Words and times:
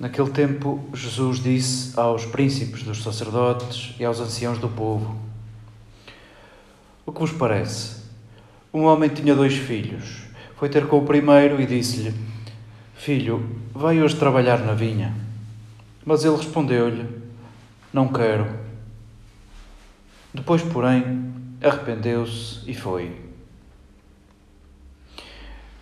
Naquele 0.00 0.30
tempo, 0.30 0.82
Jesus 0.94 1.40
disse 1.40 2.00
aos 2.00 2.24
príncipes 2.24 2.82
dos 2.82 3.02
sacerdotes 3.02 3.94
e 4.00 4.04
aos 4.04 4.18
anciãos 4.18 4.58
do 4.58 4.66
povo: 4.66 5.14
O 7.04 7.12
que 7.12 7.20
vos 7.20 7.32
parece? 7.32 8.00
Um 8.72 8.84
homem 8.84 9.10
tinha 9.10 9.34
dois 9.34 9.54
filhos. 9.54 10.22
Foi 10.56 10.70
ter 10.70 10.86
com 10.86 11.00
o 11.00 11.04
primeiro 11.04 11.60
e 11.60 11.66
disse-lhe: 11.66 12.14
Filho, 12.94 13.46
vai 13.74 14.00
hoje 14.00 14.16
trabalhar 14.16 14.60
na 14.60 14.72
vinha. 14.72 15.14
Mas 16.02 16.24
ele 16.24 16.36
respondeu-lhe: 16.36 17.06
Não 17.92 18.08
quero. 18.08 18.46
Depois, 20.32 20.62
porém, 20.62 21.30
arrependeu-se 21.62 22.62
e 22.66 22.72
foi. 22.72 23.20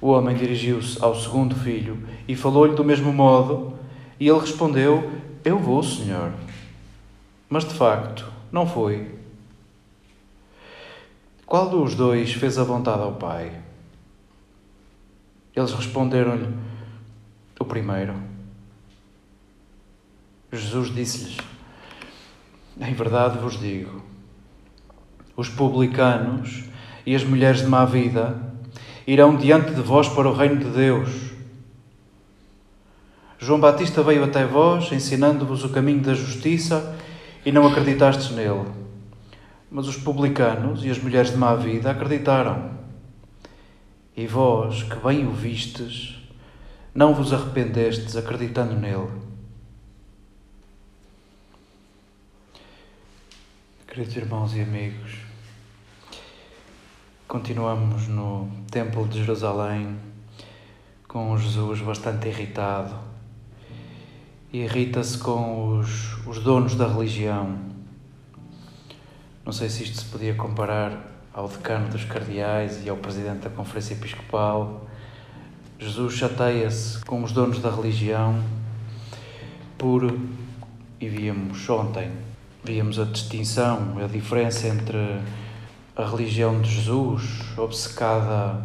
O 0.00 0.10
homem 0.10 0.36
dirigiu-se 0.36 1.02
ao 1.02 1.16
segundo 1.16 1.56
filho 1.56 1.98
e 2.28 2.36
falou-lhe 2.36 2.76
do 2.76 2.84
mesmo 2.84 3.12
modo 3.12 3.74
e 4.18 4.28
ele 4.28 4.38
respondeu: 4.38 5.12
Eu 5.44 5.58
vou, 5.58 5.82
Senhor. 5.82 6.32
Mas 7.48 7.64
de 7.64 7.74
facto, 7.74 8.30
não 8.50 8.66
foi. 8.66 9.14
Qual 11.46 11.68
dos 11.68 11.94
dois 11.94 12.32
fez 12.32 12.58
a 12.58 12.64
vontade 12.64 13.02
ao 13.02 13.12
Pai? 13.12 13.60
Eles 15.54 15.72
responderam-lhe: 15.72 16.48
O 17.58 17.64
primeiro. 17.64 18.14
Jesus 20.52 20.94
disse-lhes: 20.94 21.36
Em 22.80 22.94
verdade 22.94 23.38
vos 23.38 23.58
digo, 23.58 24.02
os 25.36 25.48
publicanos 25.48 26.64
e 27.04 27.14
as 27.14 27.24
mulheres 27.24 27.60
de 27.60 27.66
má 27.66 27.84
vida 27.84 28.52
irão 29.06 29.36
diante 29.36 29.74
de 29.74 29.82
vós 29.82 30.08
para 30.08 30.28
o 30.28 30.34
reino 30.34 30.58
de 30.58 30.70
Deus. 30.70 31.33
João 33.44 33.60
Batista 33.60 34.02
veio 34.02 34.24
até 34.24 34.46
vós, 34.46 34.90
ensinando-vos 34.90 35.64
o 35.64 35.68
caminho 35.68 36.00
da 36.00 36.14
justiça, 36.14 36.96
e 37.44 37.52
não 37.52 37.66
acreditastes 37.66 38.30
nele. 38.30 38.64
Mas 39.70 39.86
os 39.86 39.98
publicanos 39.98 40.82
e 40.82 40.88
as 40.88 40.96
mulheres 40.98 41.30
de 41.30 41.36
má 41.36 41.54
vida 41.54 41.90
acreditaram. 41.90 42.70
E 44.16 44.26
vós, 44.26 44.84
que 44.84 44.96
bem 44.96 45.26
o 45.26 45.30
vistes, 45.30 46.16
não 46.94 47.12
vos 47.12 47.34
arrependestes 47.34 48.16
acreditando 48.16 48.76
nele. 48.76 49.10
Queridos 53.86 54.16
irmãos 54.16 54.56
e 54.56 54.62
amigos, 54.62 55.18
continuamos 57.28 58.08
no 58.08 58.48
Templo 58.70 59.06
de 59.06 59.18
Jerusalém 59.18 59.98
com 61.06 61.36
Jesus 61.36 61.82
bastante 61.82 62.28
irritado 62.28 63.13
irrita-se 64.62 65.18
com 65.18 65.78
os, 65.78 66.16
os 66.26 66.38
donos 66.38 66.76
da 66.76 66.86
religião. 66.86 67.58
Não 69.44 69.52
sei 69.52 69.68
se 69.68 69.82
isto 69.82 69.98
se 69.98 70.04
podia 70.04 70.32
comparar 70.34 71.12
ao 71.32 71.48
decano 71.48 71.88
dos 71.88 72.04
cardeais 72.04 72.84
e 72.86 72.88
ao 72.88 72.96
presidente 72.96 73.40
da 73.40 73.50
Conferência 73.50 73.94
Episcopal. 73.94 74.86
Jesus 75.76 76.14
chateia-se 76.14 77.04
com 77.04 77.24
os 77.24 77.32
donos 77.32 77.58
da 77.58 77.68
religião 77.68 78.40
por, 79.76 80.16
e 81.00 81.08
víamos 81.08 81.68
ontem, 81.68 82.12
víamos 82.62 83.00
a 83.00 83.04
distinção, 83.04 83.98
a 83.98 84.06
diferença 84.06 84.68
entre 84.68 85.20
a 85.96 86.06
religião 86.06 86.60
de 86.60 86.70
Jesus, 86.70 87.58
obcecada 87.58 88.64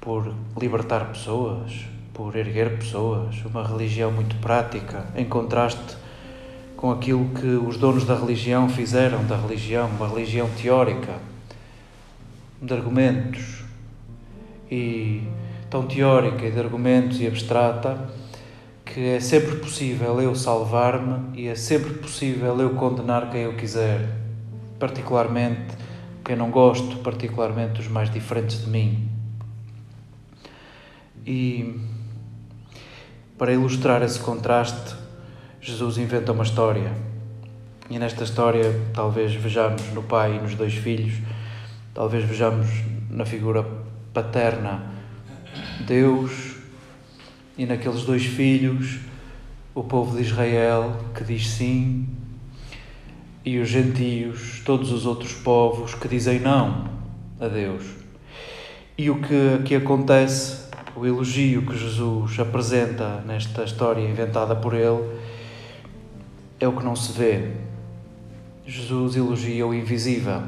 por 0.00 0.34
libertar 0.60 1.12
pessoas, 1.12 1.91
por 2.12 2.36
erguer 2.36 2.76
pessoas, 2.78 3.36
uma 3.44 3.66
religião 3.66 4.10
muito 4.12 4.36
prática, 4.36 5.06
em 5.16 5.24
contraste 5.24 5.96
com 6.76 6.90
aquilo 6.90 7.28
que 7.30 7.46
os 7.46 7.76
donos 7.76 8.04
da 8.04 8.14
religião 8.14 8.68
fizeram 8.68 9.24
da 9.24 9.36
religião, 9.36 9.88
uma 9.88 10.08
religião 10.08 10.48
teórica, 10.60 11.14
de 12.60 12.74
argumentos, 12.74 13.64
e 14.70 15.22
tão 15.70 15.86
teórica 15.86 16.46
e 16.46 16.50
de 16.50 16.58
argumentos 16.58 17.20
e 17.20 17.26
abstrata, 17.26 18.10
que 18.84 19.00
é 19.00 19.20
sempre 19.20 19.56
possível 19.56 20.20
eu 20.20 20.34
salvar-me 20.34 21.38
e 21.38 21.46
é 21.46 21.54
sempre 21.54 21.94
possível 21.94 22.58
eu 22.60 22.70
condenar 22.70 23.30
quem 23.30 23.42
eu 23.42 23.54
quiser, 23.54 24.08
particularmente 24.78 25.76
quem 26.24 26.36
não 26.36 26.50
gosto, 26.50 26.96
particularmente 26.98 27.80
os 27.80 27.88
mais 27.88 28.10
diferentes 28.10 28.64
de 28.64 28.70
mim. 28.70 29.08
E 31.26 31.80
para 33.42 33.54
ilustrar 33.54 34.00
esse 34.04 34.20
contraste, 34.20 34.94
Jesus 35.60 35.98
inventa 35.98 36.30
uma 36.30 36.44
história. 36.44 36.92
E 37.90 37.98
nesta 37.98 38.22
história, 38.22 38.72
talvez 38.94 39.34
vejamos 39.34 39.82
no 39.92 40.00
pai 40.00 40.36
e 40.36 40.40
nos 40.40 40.54
dois 40.54 40.74
filhos, 40.74 41.14
talvez 41.92 42.24
vejamos 42.24 42.68
na 43.10 43.26
figura 43.26 43.66
paterna 44.14 44.92
Deus 45.84 46.54
e 47.58 47.66
naqueles 47.66 48.04
dois 48.04 48.24
filhos 48.24 49.00
o 49.74 49.82
povo 49.82 50.16
de 50.16 50.22
Israel 50.22 50.96
que 51.12 51.24
diz 51.24 51.48
sim 51.48 52.06
e 53.44 53.58
os 53.58 53.68
gentios, 53.68 54.62
todos 54.64 54.92
os 54.92 55.04
outros 55.04 55.32
povos 55.32 55.96
que 55.96 56.06
dizem 56.06 56.38
não 56.38 56.84
a 57.40 57.48
Deus. 57.48 57.82
E 58.96 59.10
o 59.10 59.20
que 59.20 59.54
aqui 59.58 59.74
acontece 59.74 60.61
o 60.94 61.06
elogio 61.06 61.64
que 61.64 61.76
Jesus 61.76 62.38
apresenta 62.38 63.22
nesta 63.22 63.64
história 63.64 64.02
inventada 64.02 64.54
por 64.54 64.74
ele 64.74 65.18
é 66.60 66.68
o 66.68 66.76
que 66.76 66.84
não 66.84 66.94
se 66.94 67.12
vê. 67.12 67.52
Jesus 68.66 69.16
elogia 69.16 69.66
o 69.66 69.74
invisível. 69.74 70.42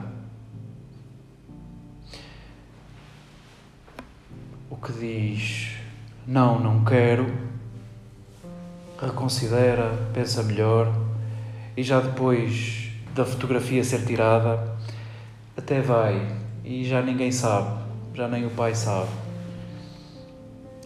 O 4.71 4.77
que 4.77 4.93
diz 4.93 5.77
não, 6.27 6.61
não 6.61 6.85
quero, 6.85 7.27
reconsidera, 9.01 9.91
pensa 10.13 10.43
melhor 10.43 10.95
e 11.77 11.83
já 11.83 12.01
depois 12.01 12.93
da 13.15 13.25
fotografia 13.25 13.83
ser 13.83 14.05
tirada, 14.05 14.77
até 15.57 15.81
vai 15.81 16.27
e 16.65 16.85
já 16.85 17.03
ninguém 17.03 17.33
sabe, 17.33 17.83
já 18.15 18.29
nem 18.29 18.47
o 18.47 18.51
pai 18.51 18.75
sabe. 18.75 19.24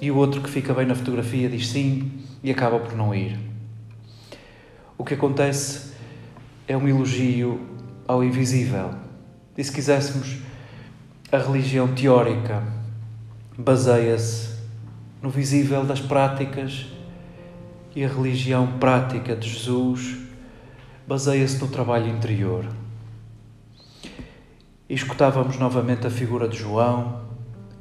E 0.01 0.11
o 0.11 0.17
outro 0.17 0.41
que 0.41 0.49
fica 0.49 0.73
bem 0.73 0.87
na 0.87 0.95
fotografia 0.95 1.49
diz 1.49 1.69
sim 1.69 2.13
e 2.43 2.51
acaba 2.51 2.79
por 2.79 2.97
não 2.97 3.15
ir. 3.15 3.39
O 4.97 5.05
que 5.05 5.15
acontece 5.15 5.93
é 6.67 6.77
um 6.77 6.87
elogio 6.87 7.61
ao 8.07 8.23
invisível. 8.23 8.91
E 9.57 9.65
se 9.65 9.73
quiséssemos, 9.73 10.39
a 11.33 11.39
religião 11.39 11.89
teórica 11.89 12.63
baseia-se 13.57 14.57
no 15.21 15.31
visível 15.31 15.85
das 15.85 16.01
práticas 16.01 16.87
e 17.95 18.05
a 18.05 18.09
religião 18.09 18.79
prática 18.79 19.35
de 19.35 19.49
Jesus 19.49 20.17
baseia-se 21.07 21.61
no 21.61 21.69
trabalho 21.69 22.09
interior. 22.09 22.67
E 24.89 24.95
escutávamos 24.95 25.59
novamente 25.59 26.07
a 26.07 26.11
figura 26.11 26.49
de 26.49 26.57
João, 26.57 27.28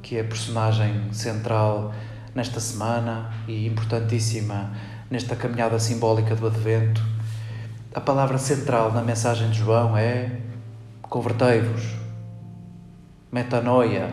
que 0.08 0.16
é 0.16 0.22
a 0.22 0.24
personagem 0.24 1.12
central 1.12 1.92
nesta 2.34 2.58
semana 2.60 3.30
e 3.46 3.66
importantíssima 3.66 4.72
nesta 5.10 5.36
caminhada 5.36 5.78
simbólica 5.78 6.34
do 6.34 6.46
Advento. 6.46 7.04
A 7.94 8.00
palavra 8.00 8.38
central 8.38 8.90
na 8.90 9.02
mensagem 9.02 9.50
de 9.50 9.58
João 9.58 9.94
é 9.94 10.40
convertei-vos, 11.02 11.94
metanoia, 13.30 14.10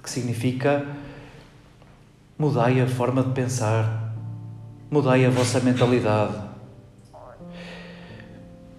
que 0.00 0.08
significa 0.08 0.86
mudai 2.38 2.80
a 2.80 2.86
forma 2.86 3.24
de 3.24 3.32
pensar, 3.32 4.14
mudai 4.88 5.26
a 5.26 5.30
vossa 5.30 5.58
mentalidade. 5.58 6.48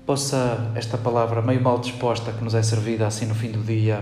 Possa 0.05 0.71
esta 0.73 0.97
palavra 0.97 1.41
meio 1.41 1.61
mal 1.61 1.79
disposta 1.79 2.31
que 2.31 2.41
nos 2.41 2.55
é 2.55 2.63
servida 2.63 3.05
assim 3.07 3.25
no 3.25 3.35
fim 3.35 3.51
do 3.51 3.61
dia 3.61 4.01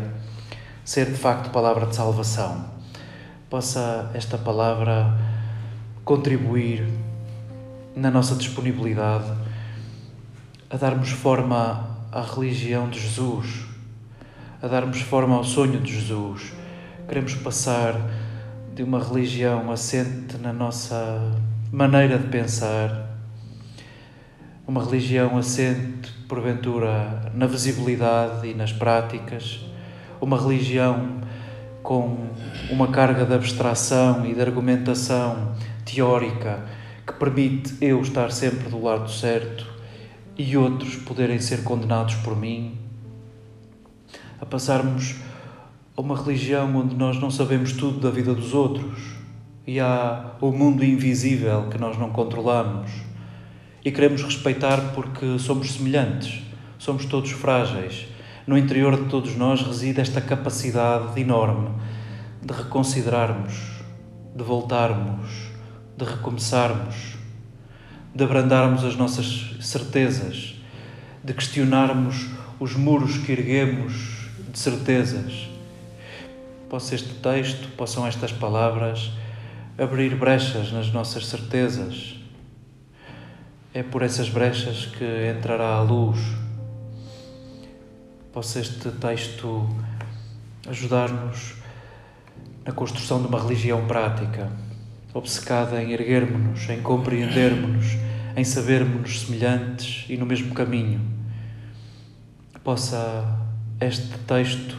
ser 0.89 1.05
de 1.05 1.17
facto 1.17 1.51
palavra 1.51 1.85
de 1.85 1.95
salvação 1.95 2.65
possa 3.47 4.09
esta 4.15 4.39
palavra 4.39 5.15
contribuir 6.03 6.83
na 7.95 8.09
nossa 8.09 8.33
disponibilidade 8.33 9.31
a 10.67 10.77
darmos 10.77 11.11
forma 11.11 11.95
à 12.11 12.21
religião 12.23 12.89
de 12.89 12.99
Jesus, 12.99 13.67
a 14.59 14.67
darmos 14.67 14.99
forma 15.01 15.35
ao 15.35 15.43
sonho 15.43 15.79
de 15.79 15.93
Jesus. 15.93 16.53
Queremos 17.07 17.35
passar 17.35 17.93
de 18.73 18.81
uma 18.81 18.97
religião 18.97 19.71
assente 19.71 20.39
na 20.39 20.51
nossa 20.51 21.21
maneira 21.71 22.17
de 22.17 22.29
pensar, 22.29 23.11
uma 24.67 24.83
religião 24.83 25.37
assente, 25.37 26.11
porventura, 26.27 27.31
na 27.35 27.45
visibilidade 27.45 28.47
e 28.47 28.55
nas 28.55 28.73
práticas, 28.73 29.68
uma 30.21 30.39
religião 30.39 31.19
com 31.81 32.29
uma 32.69 32.87
carga 32.87 33.25
de 33.25 33.33
abstração 33.33 34.25
e 34.25 34.33
de 34.33 34.41
argumentação 34.41 35.53
teórica 35.85 36.65
que 37.05 37.13
permite 37.13 37.75
eu 37.81 38.01
estar 38.01 38.31
sempre 38.31 38.69
do 38.69 38.81
lado 38.81 39.09
certo 39.09 39.65
e 40.37 40.55
outros 40.55 40.95
poderem 40.95 41.39
ser 41.39 41.63
condenados 41.63 42.15
por 42.15 42.35
mim, 42.35 42.77
a 44.39 44.45
passarmos 44.45 45.15
a 45.97 46.01
uma 46.01 46.15
religião 46.15 46.73
onde 46.75 46.95
nós 46.95 47.19
não 47.19 47.31
sabemos 47.31 47.73
tudo 47.73 47.99
da 47.99 48.09
vida 48.09 48.33
dos 48.33 48.53
outros 48.53 49.15
e 49.65 49.79
há 49.79 50.31
o 50.39 50.51
mundo 50.51 50.83
invisível 50.83 51.67
que 51.69 51.77
nós 51.77 51.97
não 51.97 52.09
controlamos 52.11 52.91
e 53.83 53.91
queremos 53.91 54.21
respeitar 54.23 54.93
porque 54.93 55.39
somos 55.39 55.71
semelhantes, 55.71 56.41
somos 56.77 57.05
todos 57.05 57.31
frágeis. 57.31 58.07
No 58.49 58.57
interior 58.57 58.97
de 58.97 59.07
todos 59.07 59.35
nós 59.35 59.61
reside 59.61 60.01
esta 60.01 60.19
capacidade 60.19 61.21
enorme 61.21 61.69
de 62.41 62.51
reconsiderarmos, 62.51 63.53
de 64.35 64.43
voltarmos, 64.43 65.29
de 65.95 66.03
recomeçarmos, 66.03 67.15
de 68.15 68.23
abrandarmos 68.23 68.83
as 68.83 68.95
nossas 68.95 69.55
certezas, 69.61 70.55
de 71.23 71.31
questionarmos 71.31 72.25
os 72.59 72.75
muros 72.75 73.19
que 73.19 73.33
erguemos 73.33 73.93
de 74.51 74.57
certezas. 74.57 75.47
Possa 76.67 76.95
este 76.95 77.13
texto, 77.21 77.67
possam 77.77 78.07
estas 78.07 78.31
palavras 78.31 79.11
abrir 79.77 80.15
brechas 80.15 80.71
nas 80.71 80.91
nossas 80.91 81.27
certezas 81.27 82.15
é 83.75 83.83
por 83.83 84.01
essas 84.01 84.27
brechas 84.27 84.87
que 84.87 85.05
entrará 85.37 85.75
a 85.75 85.83
luz. 85.83 86.17
Possa 88.31 88.59
este 88.59 88.91
texto 88.91 89.67
ajudar-nos 90.67 91.55
na 92.63 92.71
construção 92.71 93.21
de 93.21 93.27
uma 93.27 93.41
religião 93.41 93.87
prática, 93.87 94.51
obcecada 95.11 95.81
em 95.81 95.91
erguermos-nos, 95.93 96.69
em 96.69 96.79
compreendermos-nos, 96.79 97.97
em 98.35 98.43
sabermos-nos 98.43 99.21
semelhantes 99.21 100.05
e 100.07 100.15
no 100.15 100.27
mesmo 100.27 100.53
caminho. 100.53 101.01
Possa 102.63 103.39
este 103.81 104.15
texto 104.27 104.77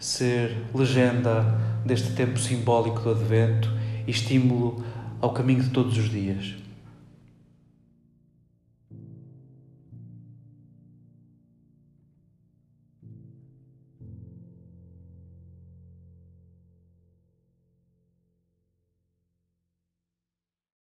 ser 0.00 0.56
legenda 0.74 1.56
deste 1.84 2.12
tempo 2.14 2.36
simbólico 2.36 3.00
do 3.00 3.12
Advento 3.12 3.70
e 4.08 4.10
estímulo 4.10 4.84
ao 5.20 5.32
caminho 5.32 5.62
de 5.62 5.70
todos 5.70 5.96
os 5.96 6.10
dias. 6.10 6.67